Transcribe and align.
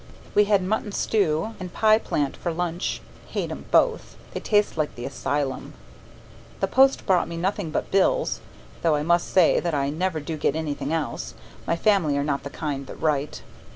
We 0.33 0.45
had 0.45 0.63
mutton 0.63 0.91
stew 0.93 1.53
and 1.59 1.71
pie 1.71 1.99
plant 1.99 2.35
for 2.35 2.51
lunch 2.51 3.03
hate 3.27 3.51
'em 3.51 3.65
both; 3.69 4.15
they 4.33 4.39
taste 4.39 4.75
like 4.75 4.95
the 4.95 5.05
asylum. 5.05 5.75
The 6.59 6.65
post 6.65 7.05
brought 7.05 7.27
me 7.27 7.37
nothing 7.37 7.69
but 7.69 7.91
bills 7.91 8.39
(though 8.81 8.95
I 8.95 9.03
must 9.03 9.29
say 9.29 9.59
that 9.59 9.75
I 9.75 9.91
never 9.91 10.19
do 10.19 10.37
get 10.37 10.55
anything 10.55 10.91
else; 10.91 11.35
my 11.67 11.75
family 11.75 12.17
are 12.17 12.23
not 12.23 12.41
the 12.41 12.49
kind 12.49 12.87
that 12.87 12.95
write). 12.95 13.43